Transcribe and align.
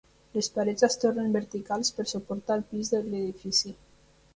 Les 0.37 0.47
parets 0.55 0.85
es 0.87 0.97
tornen 1.03 1.37
verticals 1.37 1.95
per 1.99 2.09
suportar 2.15 2.61
el 2.61 2.67
pis 2.75 2.95
de 2.97 3.07
l'edifici. 3.15 3.81